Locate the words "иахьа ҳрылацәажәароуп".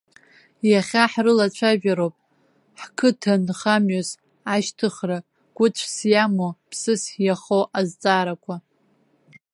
0.69-2.15